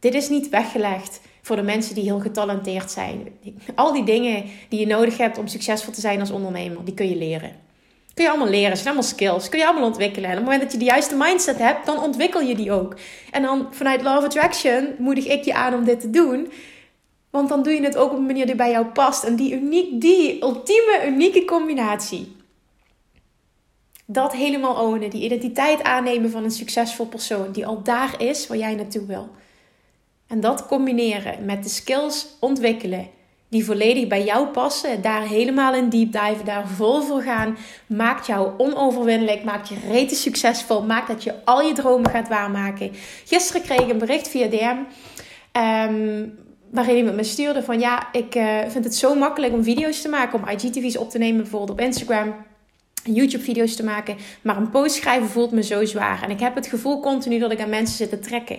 Dit 0.00 0.14
is 0.14 0.28
niet 0.28 0.48
weggelegd 0.48 1.20
voor 1.42 1.56
de 1.56 1.62
mensen 1.62 1.94
die 1.94 2.04
heel 2.04 2.20
getalenteerd 2.20 2.90
zijn. 2.90 3.28
Al 3.74 3.92
die 3.92 4.04
dingen 4.04 4.44
die 4.68 4.80
je 4.80 4.86
nodig 4.86 5.16
hebt 5.16 5.38
om 5.38 5.46
succesvol 5.46 5.92
te 5.92 6.00
zijn 6.00 6.20
als 6.20 6.30
ondernemer, 6.30 6.84
die 6.84 6.94
kun 6.94 7.08
je 7.08 7.16
leren. 7.16 7.52
Kun 8.14 8.24
je 8.24 8.30
allemaal 8.30 8.48
leren, 8.48 8.76
zijn 8.76 8.88
allemaal 8.88 9.08
skills, 9.08 9.48
kun 9.48 9.58
je 9.58 9.66
allemaal 9.66 9.86
ontwikkelen. 9.86 10.30
En 10.30 10.30
op 10.30 10.36
het 10.36 10.44
moment 10.44 10.62
dat 10.62 10.72
je 10.72 10.78
de 10.78 10.84
juiste 10.84 11.16
mindset 11.16 11.58
hebt, 11.58 11.86
dan 11.86 12.02
ontwikkel 12.02 12.40
je 12.40 12.54
die 12.54 12.72
ook. 12.72 12.96
En 13.30 13.42
dan 13.42 13.66
vanuit 13.70 14.02
Love 14.02 14.26
Attraction 14.26 14.94
moedig 14.98 15.26
ik 15.26 15.44
je 15.44 15.54
aan 15.54 15.74
om 15.74 15.84
dit 15.84 16.00
te 16.00 16.10
doen. 16.10 16.52
Want 17.30 17.48
dan 17.48 17.62
doe 17.62 17.72
je 17.72 17.82
het 17.82 17.96
ook 17.96 18.10
op 18.12 18.18
een 18.18 18.26
manier 18.26 18.46
die 18.46 18.54
bij 18.54 18.70
jou 18.70 18.86
past. 18.86 19.24
En 19.24 19.36
die, 19.36 19.52
uniek, 19.52 20.00
die 20.00 20.42
ultieme, 20.42 21.02
unieke 21.06 21.44
combinatie. 21.44 22.36
Dat 24.06 24.32
helemaal 24.32 24.74
ownen, 24.74 25.10
die 25.10 25.22
identiteit 25.22 25.82
aannemen 25.82 26.30
van 26.30 26.44
een 26.44 26.50
succesvol 26.50 27.06
persoon 27.06 27.52
die 27.52 27.66
al 27.66 27.82
daar 27.82 28.14
is 28.22 28.46
waar 28.46 28.58
jij 28.58 28.74
naartoe 28.74 29.06
wil. 29.06 29.30
En 30.32 30.40
dat 30.40 30.66
combineren 30.66 31.44
met 31.44 31.62
de 31.62 31.68
skills 31.68 32.26
ontwikkelen 32.40 33.08
die 33.48 33.64
volledig 33.64 34.06
bij 34.06 34.24
jou 34.24 34.46
passen, 34.46 35.02
daar 35.02 35.22
helemaal 35.22 35.74
in 35.74 35.88
deep 35.88 36.12
dive, 36.12 36.44
daar 36.44 36.68
vol 36.68 37.00
voor 37.00 37.22
gaan, 37.22 37.56
maakt 37.86 38.26
jou 38.26 38.50
onoverwinnelijk, 38.56 39.44
maakt 39.44 39.68
je 39.68 39.74
rete 39.90 40.14
succesvol, 40.14 40.82
maakt 40.82 41.08
dat 41.08 41.22
je 41.22 41.34
al 41.44 41.60
je 41.62 41.72
dromen 41.72 42.10
gaat 42.10 42.28
waarmaken. 42.28 42.90
Gisteren 43.24 43.62
kreeg 43.62 43.80
ik 43.80 43.90
een 43.90 43.98
bericht 43.98 44.28
via 44.28 44.46
DM. 44.46 44.76
Ehm, 45.52 46.26
waarin 46.70 46.96
iemand 46.96 47.16
me 47.16 47.24
stuurde 47.24 47.62
van 47.62 47.80
ja, 47.80 48.12
ik 48.12 48.34
uh, 48.34 48.58
vind 48.68 48.84
het 48.84 48.94
zo 48.94 49.14
makkelijk 49.14 49.52
om 49.52 49.64
video's 49.64 50.02
te 50.02 50.08
maken, 50.08 50.38
om 50.38 50.48
IGTV's 50.48 50.96
op 50.96 51.10
te 51.10 51.18
nemen, 51.18 51.40
bijvoorbeeld 51.40 51.78
op 51.78 51.80
Instagram. 51.80 52.34
YouTube-video's 53.04 53.76
te 53.76 53.84
maken, 53.84 54.16
maar 54.42 54.56
een 54.56 54.70
post 54.70 54.94
schrijven 54.94 55.28
voelt 55.28 55.52
me 55.52 55.62
zo 55.62 55.84
zwaar. 55.84 56.22
En 56.22 56.30
ik 56.30 56.40
heb 56.40 56.54
het 56.54 56.66
gevoel 56.66 57.00
continu 57.00 57.38
dat 57.38 57.52
ik 57.52 57.60
aan 57.60 57.68
mensen 57.68 57.96
zit 57.96 58.08
te 58.08 58.18
trekken. 58.18 58.58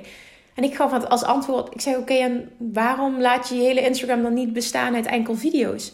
En 0.56 0.64
ik 0.64 0.76
gaf 0.76 1.04
als 1.06 1.24
antwoord, 1.24 1.74
ik 1.74 1.82
zei 1.82 1.98
oké, 1.98 2.14
en 2.14 2.52
waarom 2.58 3.22
laat 3.22 3.50
je 3.50 3.56
je 3.56 3.62
hele 3.62 3.82
Instagram 3.82 4.22
dan 4.22 4.34
niet 4.34 4.54
bestaan 4.54 4.96
uit 4.96 5.06
enkel 5.06 5.36
video's? 5.36 5.94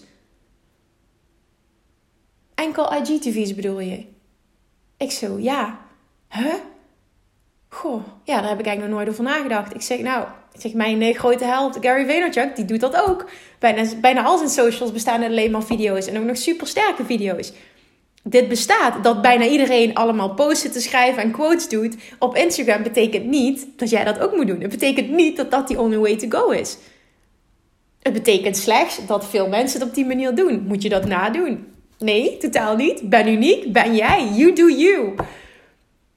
Enkel 2.56 2.94
IGTV's 2.94 3.56
bedoel 3.56 3.80
je? 3.80 4.06
Ik 4.98 5.12
zo, 5.12 5.38
ja. 5.40 5.80
Huh? 6.30 6.54
Goh, 7.70 8.04
ja, 8.24 8.40
daar 8.40 8.50
heb 8.50 8.60
ik 8.60 8.66
eigenlijk 8.66 8.80
nog 8.80 8.90
nooit 8.90 9.10
over 9.10 9.24
nagedacht. 9.24 9.74
Ik 9.74 9.82
zeg, 9.82 10.00
nou, 10.00 10.28
ik 10.54 10.62
zeg, 10.62 10.74
mijn 10.74 11.02
eh, 11.02 11.18
grote 11.18 11.44
held 11.44 11.78
Gary 11.82 12.06
Vaynerchuk, 12.06 12.56
die 12.56 12.66
doet 12.66 12.80
dat 12.80 12.96
ook. 12.96 13.30
Bijna, 13.60 13.96
bijna 14.02 14.24
al 14.24 14.38
zijn 14.38 14.50
socials 14.50 14.92
bestaan 14.92 15.22
uit 15.22 15.32
alleen 15.32 15.52
maar 15.52 15.64
video's. 15.64 16.08
En 16.08 16.18
ook 16.18 16.24
nog 16.24 16.38
super 16.38 16.68
sterke 16.68 17.06
video's 17.06 17.54
dit 18.24 18.48
bestaat, 18.48 19.04
dat 19.04 19.22
bijna 19.22 19.46
iedereen 19.46 19.94
allemaal 19.94 20.34
posts 20.34 20.72
te 20.72 20.82
schrijven 20.82 21.24
en 21.24 21.32
quotes 21.32 21.70
doet 21.70 21.96
op 22.20 22.36
Instagram, 22.36 22.84
betekent 22.84 23.26
niet 23.26 23.68
dat 23.76 23.90
jij 23.90 24.04
dat 24.04 24.20
ook 24.20 24.36
moet 24.36 24.48
doen. 24.48 24.62
Het 24.62 24.70
betekent 24.70 25.10
niet 25.10 25.38
dat 25.38 25.52
dat 25.52 25.68
die 25.68 25.80
only 25.80 25.98
way 25.98 26.18
to 26.18 26.40
go 26.40 26.50
is. 26.50 26.78
Het 28.02 28.14
betekent 28.14 28.58
slechts 28.58 29.06
dat 29.06 29.28
veel 29.28 29.48
mensen 29.48 29.80
het 29.80 29.90
op 29.90 29.96
die 29.96 30.06
manier 30.06 30.36
doen. 30.36 30.64
Moet 30.68 30.82
je 30.82 30.90
dat 30.90 31.06
nadoen? 31.06 31.68
Nee, 31.98 32.38
totaal 32.38 32.76
niet. 32.76 33.10
Ben 33.10 33.28
uniek, 33.28 33.72
ben 33.72 33.96
jij. 33.96 34.28
You 34.34 34.54
do 34.54 34.70
you. 34.70 35.16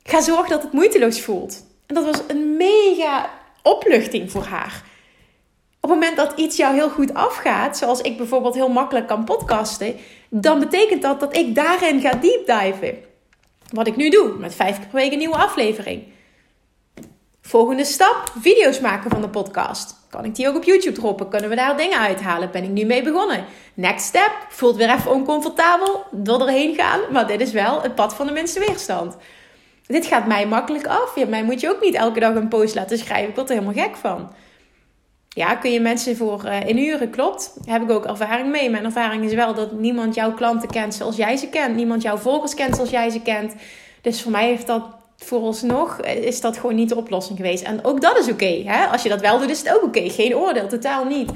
Ga 0.02 0.20
zorgen 0.20 0.50
dat 0.50 0.62
het 0.62 0.72
moeiteloos 0.72 1.20
voelt. 1.20 1.64
En 1.86 1.94
dat 1.94 2.04
was 2.04 2.22
een 2.26 2.56
mega 2.56 3.30
opluchting 3.62 4.30
voor 4.30 4.44
haar 4.44 4.84
op 5.84 5.90
het 5.90 5.98
moment 5.98 6.16
dat 6.16 6.32
iets 6.36 6.56
jou 6.56 6.74
heel 6.74 6.90
goed 6.90 7.14
afgaat, 7.14 7.76
zoals 7.76 8.00
ik 8.00 8.16
bijvoorbeeld 8.16 8.54
heel 8.54 8.68
makkelijk 8.68 9.06
kan 9.06 9.24
podcasten, 9.24 9.96
dan 10.28 10.58
betekent 10.58 11.02
dat 11.02 11.20
dat 11.20 11.36
ik 11.36 11.54
daarin 11.54 12.00
ga 12.00 12.10
deep 12.10 12.46
diven. 12.46 12.98
Wat 13.70 13.86
ik 13.86 13.96
nu 13.96 14.08
doe, 14.08 14.34
met 14.38 14.54
vijf 14.54 14.78
keer 14.78 14.86
per 14.86 15.00
week 15.00 15.12
een 15.12 15.18
nieuwe 15.18 15.36
aflevering. 15.36 16.02
Volgende 17.40 17.84
stap: 17.84 18.32
video's 18.40 18.80
maken 18.80 19.10
van 19.10 19.20
de 19.20 19.28
podcast. 19.28 19.94
Kan 20.10 20.24
ik 20.24 20.34
die 20.34 20.48
ook 20.48 20.56
op 20.56 20.64
YouTube 20.64 20.98
droppen? 20.98 21.28
Kunnen 21.28 21.50
we 21.50 21.56
daar 21.56 21.76
dingen 21.76 21.98
uithalen? 21.98 22.50
Ben 22.50 22.64
ik 22.64 22.70
nu 22.70 22.84
mee 22.84 23.02
begonnen? 23.02 23.44
Next 23.74 24.06
step: 24.06 24.32
voelt 24.48 24.76
weer 24.76 24.90
even 24.90 25.10
oncomfortabel 25.10 26.04
door 26.10 26.40
erheen 26.40 26.74
gaan, 26.74 27.00
maar 27.10 27.26
dit 27.26 27.40
is 27.40 27.52
wel 27.52 27.82
het 27.82 27.94
pad 27.94 28.14
van 28.14 28.26
de 28.26 28.32
minste 28.32 28.58
weerstand. 28.58 29.16
Dit 29.86 30.06
gaat 30.06 30.26
mij 30.26 30.46
makkelijk 30.46 30.86
af. 30.86 31.16
Ja, 31.16 31.26
mij 31.26 31.44
moet 31.44 31.60
je 31.60 31.70
ook 31.70 31.80
niet 31.80 31.94
elke 31.94 32.20
dag 32.20 32.34
een 32.34 32.48
post 32.48 32.74
laten 32.74 32.98
schrijven. 32.98 33.28
Ik 33.28 33.34
word 33.34 33.48
er 33.50 33.54
helemaal 33.54 33.84
gek 33.84 33.96
van. 33.96 34.30
Ja, 35.34 35.54
kun 35.54 35.72
je 35.72 35.80
mensen 35.80 36.16
voor 36.16 36.44
uh, 36.44 36.66
inhuren? 36.66 37.10
Klopt. 37.10 37.52
Daar 37.64 37.74
heb 37.74 37.82
ik 37.82 37.90
ook 37.90 38.04
ervaring 38.04 38.50
mee. 38.50 38.70
Mijn 38.70 38.84
ervaring 38.84 39.24
is 39.24 39.34
wel 39.34 39.54
dat 39.54 39.72
niemand 39.72 40.14
jouw 40.14 40.32
klanten 40.32 40.68
kent 40.68 40.94
zoals 40.94 41.16
jij 41.16 41.36
ze 41.36 41.48
kent. 41.48 41.76
Niemand 41.76 42.02
jouw 42.02 42.16
volgers 42.16 42.54
kent 42.54 42.74
zoals 42.74 42.90
jij 42.90 43.10
ze 43.10 43.20
kent. 43.20 43.54
Dus 44.00 44.22
voor 44.22 44.32
mij 44.32 44.46
heeft 44.46 44.66
dat 44.66 44.82
vooralsnog 45.16 46.00
eh, 46.00 46.16
is 46.16 46.40
dat 46.40 46.56
gewoon 46.56 46.74
niet 46.74 46.88
de 46.88 46.96
oplossing 46.96 47.36
geweest. 47.36 47.62
En 47.62 47.84
ook 47.84 48.00
dat 48.00 48.18
is 48.18 48.30
oké. 48.30 48.64
Als 48.90 49.02
je 49.02 49.08
dat 49.08 49.20
wel 49.20 49.38
doet, 49.38 49.50
is 49.50 49.58
het 49.58 49.74
ook 49.74 49.82
oké. 49.82 50.10
Geen 50.10 50.36
oordeel, 50.36 50.68
totaal 50.68 51.04
niet. 51.04 51.30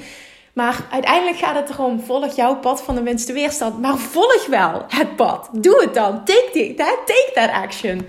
Maar 0.53 0.87
uiteindelijk 0.91 1.37
gaat 1.37 1.55
het 1.55 1.71
erom, 1.71 2.01
volg 2.01 2.37
jouw 2.37 2.57
pad 2.57 2.83
van 2.83 2.95
de 2.95 3.03
minste 3.03 3.33
weerstand. 3.33 3.81
Maar 3.81 3.97
volg 3.97 4.47
wel 4.47 4.85
het 4.89 5.17
pad. 5.17 5.49
Doe 5.53 5.81
het 5.81 5.95
dan. 5.95 6.25
Take, 6.25 6.75
that, 6.77 6.99
take 7.07 7.31
that 7.35 7.51
action. 7.51 8.07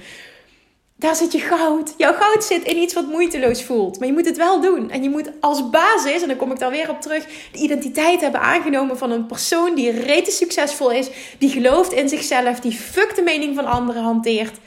Daar 1.00 1.16
zit 1.16 1.32
je 1.32 1.40
goud. 1.40 1.94
Jouw 1.98 2.14
goud 2.14 2.44
zit 2.44 2.64
in 2.64 2.78
iets 2.78 2.94
wat 2.94 3.08
moeiteloos 3.08 3.64
voelt. 3.64 4.00
Maar 4.00 4.08
je 4.08 4.14
moet 4.14 4.26
het 4.26 4.38
wel 4.38 4.62
doen. 4.62 4.90
En 4.90 5.04
je 5.04 5.10
moet 5.10 5.32
als 5.40 5.70
basis, 5.70 6.22
en 6.22 6.28
dan 6.28 6.38
kom 6.38 6.52
ik 6.52 6.60
daar 6.60 6.72
weer 6.72 6.90
op 6.90 7.02
terug, 7.02 7.26
de 7.52 7.60
identiteit 7.60 8.22
hebben 8.22 8.42
aangenomen 8.42 8.98
van 8.98 9.12
een 9.12 9.26
persoon 9.26 9.76
die 9.76 9.92
rete 9.92 10.32
succesvol 10.32 10.92
is, 10.92 11.10
die 11.38 11.50
gelooft 11.50 11.92
in 11.92 12.10
zichzelf, 12.10 12.60
die 12.60 12.72
fuck 12.72 13.16
de 13.16 13.22
mening 13.22 13.56
van 13.56 13.66
anderen 13.66 14.04
hanteert. 14.04 14.58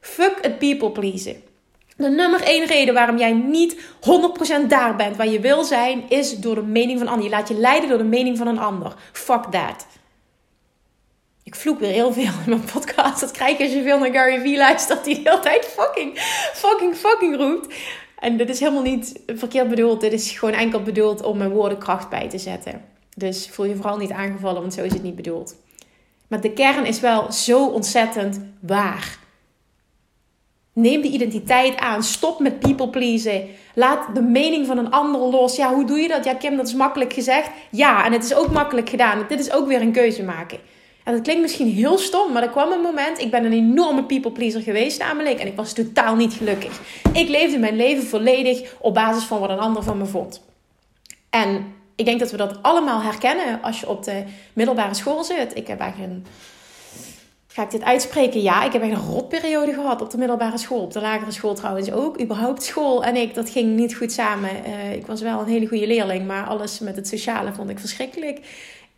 Fuck 0.00 0.38
het 0.40 0.58
people 0.58 0.90
pleasen. 0.90 1.42
De 1.96 2.08
nummer 2.08 2.42
één 2.42 2.66
reden 2.66 2.94
waarom 2.94 3.18
jij 3.18 3.32
niet 3.32 3.76
100% 3.76 4.66
daar 4.68 4.96
bent 4.96 5.16
waar 5.16 5.28
je 5.28 5.40
wil 5.40 5.64
zijn, 5.64 6.02
is 6.08 6.36
door 6.36 6.54
de 6.54 6.62
mening 6.62 6.98
van 6.98 7.08
anderen. 7.08 7.30
Je 7.30 7.36
laat 7.36 7.48
je 7.48 7.54
leiden 7.54 7.88
door 7.88 7.98
de 7.98 8.04
mening 8.04 8.38
van 8.38 8.46
een 8.46 8.58
ander. 8.58 8.94
Fuck 9.12 9.44
that. 9.44 9.86
Vloek 11.58 11.78
weer 11.78 11.90
heel 11.90 12.12
veel 12.12 12.22
in 12.22 12.32
mijn 12.46 12.64
podcast. 12.72 13.20
Dat 13.20 13.30
krijg 13.30 13.58
je 13.58 13.64
als 13.64 13.72
je 13.72 13.82
veel 13.82 13.98
naar 13.98 14.12
Gary 14.12 14.40
Vee 14.40 14.56
luistert. 14.56 15.04
Die 15.04 15.14
de 15.14 15.30
hele 15.30 15.40
tijd 15.40 15.64
fucking, 15.64 16.18
fucking, 16.54 16.96
fucking 16.96 17.36
roept. 17.36 17.74
En 18.18 18.36
dit 18.36 18.48
is 18.48 18.60
helemaal 18.60 18.82
niet 18.82 19.20
verkeerd 19.26 19.68
bedoeld. 19.68 20.00
Dit 20.00 20.12
is 20.12 20.30
gewoon 20.30 20.54
enkel 20.54 20.82
bedoeld 20.82 21.22
om 21.22 21.38
mijn 21.38 21.50
woorden 21.50 21.78
kracht 21.78 22.08
bij 22.08 22.28
te 22.28 22.38
zetten. 22.38 22.84
Dus 23.16 23.48
voel 23.50 23.66
je 23.66 23.76
vooral 23.76 23.96
niet 23.96 24.10
aangevallen, 24.10 24.60
want 24.60 24.74
zo 24.74 24.82
is 24.82 24.92
het 24.92 25.02
niet 25.02 25.16
bedoeld. 25.16 25.54
Maar 26.28 26.40
de 26.40 26.52
kern 26.52 26.86
is 26.86 27.00
wel 27.00 27.32
zo 27.32 27.66
ontzettend 27.66 28.40
waar. 28.60 29.18
Neem 30.72 31.02
de 31.02 31.08
identiteit 31.08 31.76
aan. 31.76 32.02
Stop 32.02 32.40
met 32.40 32.58
people 32.58 32.88
pleasen. 32.88 33.46
Laat 33.74 34.14
de 34.14 34.22
mening 34.22 34.66
van 34.66 34.78
een 34.78 34.90
ander 34.90 35.20
los. 35.20 35.56
Ja, 35.56 35.74
hoe 35.74 35.84
doe 35.84 35.98
je 35.98 36.08
dat? 36.08 36.24
Ja, 36.24 36.34
Kim, 36.34 36.56
dat 36.56 36.66
is 36.66 36.74
makkelijk 36.74 37.12
gezegd. 37.12 37.50
Ja, 37.70 38.04
en 38.04 38.12
het 38.12 38.24
is 38.24 38.34
ook 38.34 38.50
makkelijk 38.50 38.88
gedaan. 38.88 39.24
Dit 39.28 39.40
is 39.40 39.52
ook 39.52 39.66
weer 39.66 39.80
een 39.80 39.92
keuze 39.92 40.22
maken. 40.22 40.58
En 41.08 41.14
dat 41.14 41.22
klinkt 41.22 41.42
misschien 41.42 41.72
heel 41.72 41.98
stom, 41.98 42.32
maar 42.32 42.42
er 42.42 42.48
kwam 42.48 42.72
een 42.72 42.80
moment. 42.80 43.20
Ik 43.20 43.30
ben 43.30 43.44
een 43.44 43.52
enorme 43.52 44.04
people 44.04 44.30
pleaser 44.30 44.62
geweest, 44.62 44.98
namelijk. 44.98 45.38
En 45.38 45.46
ik 45.46 45.56
was 45.56 45.72
totaal 45.72 46.16
niet 46.16 46.32
gelukkig. 46.32 46.80
Ik 47.12 47.28
leefde 47.28 47.58
mijn 47.58 47.76
leven 47.76 48.06
volledig 48.06 48.74
op 48.80 48.94
basis 48.94 49.24
van 49.24 49.40
wat 49.40 49.50
een 49.50 49.58
ander 49.58 49.82
van 49.82 49.98
me 49.98 50.06
vond. 50.06 50.44
En 51.30 51.74
ik 51.96 52.04
denk 52.04 52.18
dat 52.20 52.30
we 52.30 52.36
dat 52.36 52.62
allemaal 52.62 53.02
herkennen 53.02 53.62
als 53.62 53.80
je 53.80 53.88
op 53.88 54.04
de 54.04 54.24
middelbare 54.52 54.94
school 54.94 55.24
zit. 55.24 55.56
Ik 55.56 55.66
heb 55.66 55.80
eigenlijk 55.80 56.12
een 56.12 56.26
Ga 57.58 57.64
ik 57.64 57.70
dit 57.70 57.84
uitspreken? 57.84 58.42
Ja, 58.42 58.64
ik 58.64 58.72
heb 58.72 58.82
echt 58.82 58.92
een 58.92 59.06
rotperiode 59.06 59.72
gehad 59.72 60.02
op 60.02 60.10
de 60.10 60.18
middelbare 60.18 60.58
school. 60.58 60.80
Op 60.80 60.92
de 60.92 61.00
lagere 61.00 61.30
school 61.30 61.54
trouwens 61.54 61.92
ook. 61.92 62.20
Überhaupt 62.20 62.62
school 62.62 63.04
en 63.04 63.16
ik, 63.16 63.34
dat 63.34 63.50
ging 63.50 63.76
niet 63.76 63.94
goed 63.94 64.12
samen. 64.12 64.50
Uh, 64.66 64.92
ik 64.92 65.06
was 65.06 65.20
wel 65.20 65.40
een 65.40 65.46
hele 65.46 65.66
goede 65.66 65.86
leerling, 65.86 66.26
maar 66.26 66.46
alles 66.46 66.78
met 66.78 66.96
het 66.96 67.08
sociale 67.08 67.52
vond 67.52 67.70
ik 67.70 67.78
verschrikkelijk. 67.78 68.40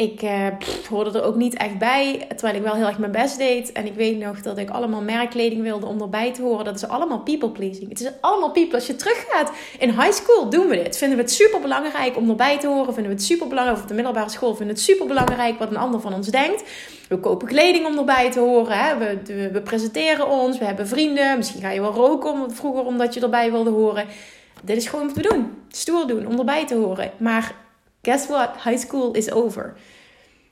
Ik 0.00 0.22
uh, 0.22 0.46
hoorde 0.88 1.18
er 1.18 1.24
ook 1.24 1.36
niet 1.36 1.54
echt 1.54 1.78
bij, 1.78 2.26
terwijl 2.28 2.54
ik 2.56 2.62
wel 2.62 2.74
heel 2.74 2.86
erg 2.86 2.98
mijn 2.98 3.12
best 3.12 3.38
deed. 3.38 3.72
En 3.72 3.86
ik 3.86 3.94
weet 3.94 4.18
nog 4.18 4.40
dat 4.40 4.58
ik 4.58 4.70
allemaal 4.70 5.02
merkkleding 5.02 5.62
wilde 5.62 5.86
om 5.86 6.00
erbij 6.00 6.32
te 6.32 6.42
horen. 6.42 6.64
Dat 6.64 6.74
is 6.74 6.88
allemaal 6.88 7.18
people 7.20 7.50
pleasing. 7.50 7.88
Het 7.88 8.00
is 8.00 8.10
allemaal 8.20 8.50
people. 8.50 8.74
Als 8.74 8.86
je 8.86 8.96
teruggaat 8.96 9.52
in 9.78 9.88
high 9.88 10.12
school, 10.12 10.50
doen 10.50 10.68
we 10.68 10.76
dit. 10.76 10.96
Vinden 10.96 11.16
we 11.16 11.22
het 11.22 11.32
super 11.32 11.60
belangrijk 11.60 12.16
om 12.16 12.28
erbij 12.28 12.58
te 12.58 12.66
horen. 12.66 12.94
Vinden 12.94 13.12
we 13.12 13.18
het 13.18 13.22
super 13.22 13.48
belangrijk, 13.48 13.76
of 13.76 13.82
op 13.82 13.88
de 13.88 13.94
middelbare 13.94 14.28
school 14.30 14.54
vinden 14.54 14.66
we 14.66 14.72
het 14.72 14.90
super 14.90 15.06
belangrijk 15.06 15.58
wat 15.58 15.70
een 15.70 15.76
ander 15.76 16.00
van 16.00 16.14
ons 16.14 16.28
denkt. 16.28 16.64
We 17.08 17.18
kopen 17.18 17.48
kleding 17.48 17.86
om 17.86 17.98
erbij 17.98 18.30
te 18.30 18.40
horen. 18.40 18.78
Hè? 18.78 18.98
We, 18.98 19.50
we, 19.52 19.60
presenteren 19.60 20.28
ons. 20.28 20.58
We 20.58 20.64
hebben 20.64 20.88
vrienden. 20.88 21.36
Misschien 21.36 21.60
ga 21.60 21.70
je 21.70 21.80
wel 21.80 21.92
roken 21.92 22.54
vroeger 22.54 22.84
omdat 22.84 23.14
je 23.14 23.20
erbij 23.20 23.50
wilde 23.50 23.70
horen. 23.70 24.06
Dit 24.62 24.76
is 24.76 24.86
gewoon 24.86 25.06
wat 25.06 25.16
we 25.16 25.22
doen. 25.22 25.50
Stoer 25.68 26.06
doen, 26.06 26.26
om 26.26 26.38
erbij 26.38 26.66
te 26.66 26.74
horen. 26.74 27.10
Maar 27.16 27.54
guess 28.02 28.26
what? 28.26 28.50
High 28.64 28.78
school 28.78 29.12
is 29.12 29.32
over. 29.32 29.76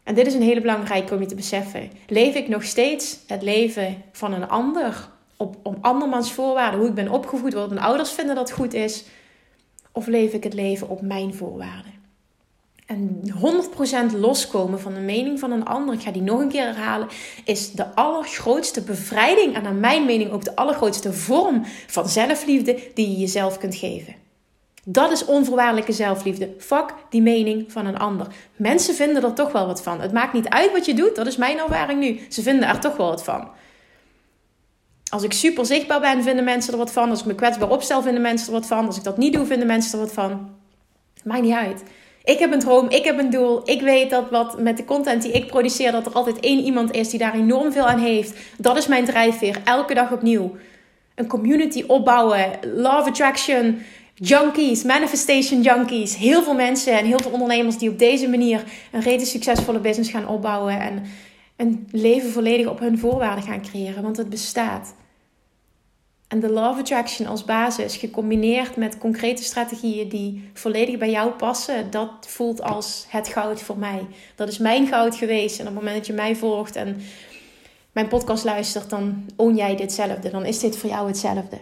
En 0.09 0.15
dit 0.15 0.27
is 0.27 0.35
een 0.35 0.43
hele 0.43 0.61
belangrijke 0.61 1.15
om 1.15 1.21
je 1.21 1.27
te 1.27 1.35
beseffen. 1.35 1.91
Leef 2.07 2.35
ik 2.35 2.49
nog 2.49 2.65
steeds 2.65 3.19
het 3.27 3.43
leven 3.43 4.03
van 4.13 4.33
een 4.33 4.49
ander? 4.49 5.09
Op, 5.37 5.57
op 5.63 5.77
andermans 5.81 6.33
voorwaarden, 6.33 6.81
hoe 6.81 6.89
ik 6.89 6.95
ben 6.95 7.09
opgevoed, 7.09 7.53
wat 7.53 7.69
mijn 7.69 7.81
ouders 7.81 8.11
vinden 8.11 8.35
dat 8.35 8.51
goed 8.51 8.75
is? 8.75 9.05
Of 9.93 10.07
leef 10.07 10.33
ik 10.33 10.45
het 10.45 10.55
leven 10.55 10.89
op 10.89 11.01
mijn 11.01 11.35
voorwaarden? 11.35 11.93
En 12.87 13.21
100% 14.13 14.19
loskomen 14.19 14.81
van 14.81 14.95
de 14.95 15.01
mening 15.01 15.39
van 15.39 15.51
een 15.51 15.65
ander, 15.65 15.95
ik 15.95 16.01
ga 16.01 16.11
die 16.11 16.23
nog 16.23 16.41
een 16.41 16.49
keer 16.49 16.65
herhalen, 16.65 17.09
is 17.45 17.73
de 17.73 17.95
allergrootste 17.95 18.83
bevrijding 18.83 19.55
en 19.55 19.63
naar 19.63 19.75
mijn 19.75 20.05
mening 20.05 20.31
ook 20.31 20.45
de 20.45 20.57
allergrootste 20.57 21.13
vorm 21.13 21.63
van 21.87 22.09
zelfliefde 22.09 22.79
die 22.95 23.11
je 23.11 23.17
jezelf 23.17 23.59
kunt 23.59 23.75
geven. 23.75 24.15
Dat 24.91 25.11
is 25.11 25.25
onvoorwaardelijke 25.25 25.93
zelfliefde. 25.93 26.55
Fuck 26.59 26.95
die 27.11 27.23
mening 27.23 27.73
van 27.73 27.87
een 27.87 27.99
ander. 27.99 28.27
Mensen 28.57 28.95
vinden 28.95 29.25
er 29.25 29.33
toch 29.33 29.53
wel 29.53 29.67
wat 29.67 29.83
van. 29.83 30.01
Het 30.01 30.13
maakt 30.13 30.33
niet 30.33 30.49
uit 30.49 30.73
wat 30.73 30.87
je 30.87 30.95
doet, 30.95 31.17
dat 31.17 31.27
is 31.27 31.37
mijn 31.37 31.59
ervaring 31.59 32.01
nu. 32.01 32.21
Ze 32.29 32.43
vinden 32.43 32.69
er 32.69 32.79
toch 32.79 32.97
wel 32.97 33.09
wat 33.09 33.25
van. 33.25 33.49
Als 35.11 35.23
ik 35.23 35.33
super 35.33 35.67
zichtbaar 35.67 36.01
ben, 36.01 36.23
vinden 36.23 36.45
mensen 36.45 36.73
er 36.73 36.79
wat 36.79 36.93
van. 36.93 37.11
Als 37.11 37.21
ik 37.21 37.27
me 37.27 37.35
kwetsbaar 37.35 37.71
opstel, 37.71 38.03
vinden 38.03 38.23
mensen 38.23 38.47
er 38.47 38.53
wat 38.53 38.67
van. 38.67 38.87
Als 38.87 38.97
ik 38.97 39.05
dat 39.05 39.19
niet 39.19 39.33
doe, 39.33 39.47
vinden 39.47 39.67
mensen 39.67 39.99
er 39.99 40.05
wat 40.05 40.15
van. 40.15 40.51
Maakt 41.25 41.43
niet 41.43 41.55
uit. 41.55 41.83
Ik 42.25 42.39
heb 42.39 42.53
een 42.53 42.59
droom, 42.59 42.89
ik 42.89 43.05
heb 43.05 43.19
een 43.19 43.31
doel. 43.31 43.71
Ik 43.71 43.81
weet 43.81 44.11
dat 44.11 44.31
wat 44.31 44.59
met 44.59 44.77
de 44.77 44.85
content 44.85 45.23
die 45.23 45.33
ik 45.33 45.47
produceer, 45.47 45.93
dat 45.93 46.07
er 46.07 46.13
altijd 46.13 46.41
één 46.41 46.65
iemand 46.65 46.95
is 46.95 47.09
die 47.09 47.19
daar 47.19 47.35
enorm 47.35 47.73
veel 47.73 47.87
aan 47.87 47.99
heeft. 47.99 48.39
Dat 48.59 48.77
is 48.77 48.87
mijn 48.87 49.05
drijfveer, 49.05 49.61
elke 49.65 49.95
dag 49.95 50.13
opnieuw. 50.13 50.57
Een 51.15 51.27
community 51.27 51.85
opbouwen, 51.87 52.51
love 52.75 53.09
attraction, 53.09 53.83
junkies, 54.19 54.83
manifestation 54.83 55.63
junkies. 55.63 56.17
Heel 56.17 56.43
veel 56.43 56.55
mensen 56.55 56.99
en 56.99 57.05
heel 57.05 57.19
veel 57.19 57.31
ondernemers 57.31 57.79
die 57.79 57.91
op 57.91 57.99
deze 57.99 58.29
manier 58.29 58.65
een 58.93 59.01
reden 59.01 59.27
succesvolle 59.27 59.79
business 59.79 60.11
gaan 60.11 60.29
opbouwen 60.29 60.81
en 60.81 61.03
een 61.57 61.89
leven 61.91 62.31
volledig 62.31 62.67
op 62.67 62.79
hun 62.79 62.99
voorwaarden 62.99 63.45
gaan 63.45 63.63
creëren, 63.63 64.03
want 64.03 64.17
het 64.17 64.29
bestaat. 64.29 64.95
En 66.29 66.41
de 66.41 66.51
Love 66.51 66.81
Attraction 66.81 67.27
als 67.27 67.45
basis, 67.45 67.97
gecombineerd 67.97 68.77
met 68.77 68.99
concrete 68.99 69.43
strategieën 69.43 70.09
die 70.09 70.51
volledig 70.53 70.99
bij 70.99 71.11
jou 71.11 71.31
passen, 71.31 71.91
dat 71.91 72.11
voelt 72.21 72.63
als 72.63 73.07
het 73.09 73.29
goud 73.29 73.63
voor 73.63 73.79
mij. 73.79 74.07
Dat 74.35 74.49
is 74.49 74.59
mijn 74.59 74.87
goud 74.87 75.17
geweest. 75.17 75.59
En 75.59 75.67
op 75.67 75.75
het 75.75 75.79
moment 75.79 75.97
dat 75.97 76.07
je 76.07 76.13
mij 76.13 76.37
volgt 76.37 76.77
en 76.77 77.01
mijn 77.93 78.09
podcast 78.09 78.45
luistert, 78.45 78.91
dan 78.91 79.25
own 79.37 79.55
jij 79.55 79.77
ditzelfde. 79.77 80.31
Dan 80.31 80.45
is 80.45 80.59
dit 80.59 80.77
voor 80.77 80.91
jou 80.91 81.07
hetzelfde. 81.07 81.59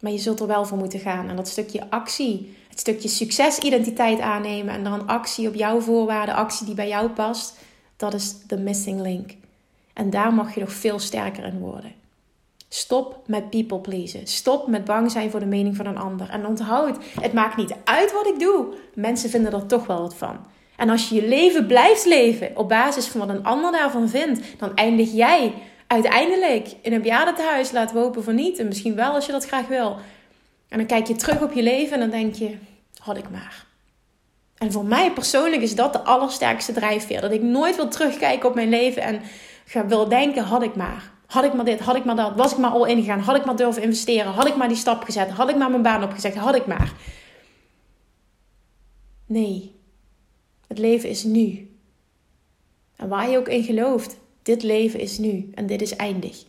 Maar 0.00 0.12
je 0.12 0.18
zult 0.18 0.40
er 0.40 0.46
wel 0.46 0.64
voor 0.64 0.78
moeten 0.78 1.00
gaan. 1.00 1.28
En 1.28 1.36
dat 1.36 1.48
stukje 1.48 1.90
actie, 1.90 2.56
het 2.68 2.80
stukje 2.80 3.08
succesidentiteit 3.08 4.20
aannemen 4.20 4.74
en 4.74 4.84
dan 4.84 5.06
actie 5.06 5.48
op 5.48 5.54
jouw 5.54 5.80
voorwaarden, 5.80 6.34
actie 6.34 6.66
die 6.66 6.74
bij 6.74 6.88
jou 6.88 7.08
past, 7.08 7.58
dat 7.96 8.14
is 8.14 8.34
de 8.46 8.58
missing 8.58 9.00
link. 9.00 9.30
En 9.92 10.10
daar 10.10 10.34
mag 10.34 10.54
je 10.54 10.60
nog 10.60 10.72
veel 10.72 10.98
sterker 10.98 11.44
in 11.44 11.58
worden. 11.58 11.92
Stop 12.68 13.22
met 13.26 13.50
people 13.50 13.78
pleasen. 13.78 14.26
Stop 14.26 14.66
met 14.66 14.84
bang 14.84 15.10
zijn 15.10 15.30
voor 15.30 15.40
de 15.40 15.46
mening 15.46 15.76
van 15.76 15.86
een 15.86 15.98
ander. 15.98 16.28
En 16.28 16.46
onthoud, 16.46 16.96
het 17.20 17.32
maakt 17.32 17.56
niet 17.56 17.74
uit 17.84 18.12
wat 18.12 18.26
ik 18.26 18.38
doe. 18.38 18.66
Mensen 18.94 19.30
vinden 19.30 19.52
er 19.52 19.66
toch 19.66 19.86
wel 19.86 20.00
wat 20.00 20.14
van. 20.14 20.36
En 20.76 20.90
als 20.90 21.08
je 21.08 21.14
je 21.14 21.28
leven 21.28 21.66
blijft 21.66 22.04
leven 22.04 22.50
op 22.54 22.68
basis 22.68 23.06
van 23.06 23.20
wat 23.20 23.28
een 23.28 23.44
ander 23.44 23.72
daarvan 23.72 24.08
vindt, 24.08 24.40
dan 24.58 24.74
eindig 24.74 25.12
jij 25.12 25.54
uiteindelijk 25.88 26.68
in 26.82 26.92
een 26.92 27.02
bejaardentehuis. 27.02 27.70
Laten 27.70 27.94
we 27.94 28.02
hopen 28.02 28.24
van 28.24 28.34
niet. 28.34 28.58
En 28.58 28.66
misschien 28.66 28.94
wel 28.94 29.12
als 29.12 29.26
je 29.26 29.32
dat 29.32 29.46
graag 29.46 29.66
wil. 29.66 29.96
En 30.68 30.78
dan 30.78 30.86
kijk 30.86 31.06
je 31.06 31.16
terug 31.16 31.42
op 31.42 31.52
je 31.52 31.62
leven 31.62 31.92
en 31.92 32.00
dan 32.00 32.10
denk 32.10 32.34
je: 32.34 32.56
had 32.98 33.16
ik 33.16 33.30
maar. 33.30 33.66
En 34.58 34.72
voor 34.72 34.84
mij 34.84 35.12
persoonlijk 35.12 35.62
is 35.62 35.74
dat 35.74 35.92
de 35.92 36.02
allersterkste 36.02 36.72
drijfveer. 36.72 37.20
Dat 37.20 37.32
ik 37.32 37.42
nooit 37.42 37.76
wil 37.76 37.88
terugkijken 37.88 38.48
op 38.48 38.54
mijn 38.54 38.68
leven 38.68 39.02
en 39.02 39.20
wil 39.88 40.08
denken: 40.08 40.44
had 40.44 40.62
ik 40.62 40.74
maar. 40.74 41.16
Had 41.26 41.44
ik 41.44 41.52
maar 41.52 41.64
dit, 41.64 41.80
had 41.80 41.96
ik 41.96 42.04
maar 42.04 42.16
dat, 42.16 42.34
was 42.36 42.52
ik 42.52 42.58
maar 42.58 42.70
al 42.70 42.86
ingegaan, 42.86 43.20
had 43.20 43.36
ik 43.36 43.44
maar 43.44 43.56
durven 43.56 43.82
investeren, 43.82 44.32
had 44.32 44.46
ik 44.46 44.56
maar 44.56 44.68
die 44.68 44.76
stap 44.76 45.02
gezet, 45.02 45.30
had 45.30 45.48
ik 45.48 45.56
maar 45.56 45.70
mijn 45.70 45.82
baan 45.82 46.02
opgezegd, 46.02 46.36
had 46.36 46.54
ik 46.54 46.66
maar. 46.66 46.92
Nee, 49.26 49.74
het 50.66 50.78
leven 50.78 51.08
is 51.08 51.24
nu. 51.24 51.70
En 52.96 53.08
waar 53.08 53.30
je 53.30 53.38
ook 53.38 53.48
in 53.48 53.62
gelooft, 53.62 54.16
dit 54.42 54.62
leven 54.62 55.00
is 55.00 55.18
nu 55.18 55.50
en 55.54 55.66
dit 55.66 55.82
is 55.82 55.96
eindig. 55.96 56.44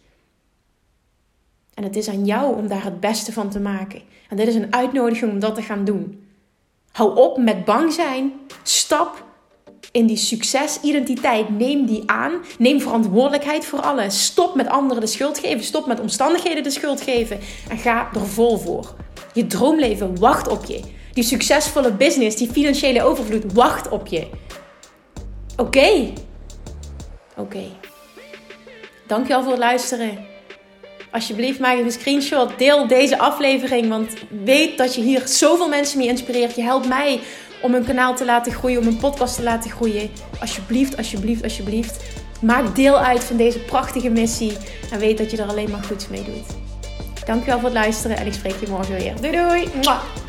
En 1.74 1.84
het 1.84 1.96
is 1.96 2.10
aan 2.10 2.26
jou 2.26 2.56
om 2.56 2.68
daar 2.68 2.84
het 2.84 3.00
beste 3.00 3.34
van 3.34 3.50
te 3.50 3.60
maken. 3.60 4.02
En 4.30 4.38
dit 4.38 4.48
is 4.48 4.56
een 4.56 4.74
uitnodiging 4.74 5.32
om 5.32 5.40
dat 5.40 5.56
te 5.56 5.62
gaan 5.62 5.86
doen. 5.86 6.28
Hou 6.92 7.16
op 7.16 7.38
met 7.38 7.66
bang 7.66 7.94
zijn. 7.94 8.34
Stap 8.64 9.26
in 9.92 10.06
die 10.06 10.18
succesidentiteit. 10.18 11.50
Neem 11.50 11.86
die 11.86 12.04
aan. 12.06 12.34
Neem 12.58 12.82
verantwoordelijkheid 12.82 13.66
voor 13.66 13.82
alles. 13.82 14.24
Stop 14.24 14.56
met 14.56 14.68
anderen 14.68 15.02
de 15.02 15.08
schuld 15.08 15.40
geven. 15.40 15.64
Stop 15.64 15.86
met 15.88 16.00
omstandigheden 16.00 16.64
de 16.64 16.70
schuld 16.70 17.02
geven. 17.02 17.40
En 17.70 17.78
ga 17.78 18.10
er 18.14 18.28
vol 18.28 18.58
voor. 18.58 18.96
Je 19.34 19.48
droomleven 19.48 20.20
wacht 20.20 20.48
op 20.48 20.66
je. 20.66 20.80
Die 21.14 21.24
succesvolle 21.24 21.94
business, 21.94 22.38
die 22.38 22.52
financiële 22.52 23.04
overvloed 23.04 23.54
wacht 23.54 23.90
op 23.90 24.08
je. 24.08 24.28
Oké. 25.58 26.14
Oké. 27.38 27.64
Dankjewel 29.10 29.42
voor 29.42 29.52
het 29.52 29.60
luisteren. 29.60 30.18
Alsjeblieft, 31.12 31.60
maak 31.60 31.78
een 31.78 31.92
screenshot. 31.92 32.58
Deel 32.58 32.88
deze 32.88 33.20
aflevering. 33.20 33.90
Want 33.90 34.14
weet 34.44 34.78
dat 34.78 34.96
je 34.96 35.02
hier 35.02 35.28
zoveel 35.28 35.68
mensen 35.68 35.98
mee 35.98 36.08
inspireert. 36.08 36.56
Je 36.56 36.62
helpt 36.62 36.88
mij 36.88 37.20
om 37.62 37.74
een 37.74 37.86
kanaal 37.86 38.16
te 38.16 38.26
laten 38.26 38.52
groeien, 38.52 38.80
om 38.80 38.88
een 38.88 38.98
podcast 38.98 39.36
te 39.36 39.44
laten 39.44 39.72
groeien. 39.72 40.10
Alsjeblieft, 40.40 40.98
alsjeblieft, 40.98 41.44
alsjeblieft. 41.44 42.04
Maak 42.42 42.76
deel 42.76 43.00
uit 43.00 43.24
van 43.24 43.38
deze 43.38 43.60
prachtige 43.60 44.10
missie. 44.10 44.58
En 44.92 45.00
weet 45.00 45.18
dat 45.18 45.32
je 45.32 45.38
er 45.38 45.50
alleen 45.50 45.72
maar 45.72 45.84
goeds 45.84 46.08
mee 46.08 46.24
doet. 46.24 46.58
Dankjewel 47.26 47.60
voor 47.60 47.70
het 47.70 47.78
luisteren 47.78 48.18
en 48.18 48.26
ik 48.26 48.34
spreek 48.34 48.60
je 48.60 48.68
morgen 48.68 48.96
weer. 48.96 49.14
Doei 49.22 49.32
doei! 49.32 50.29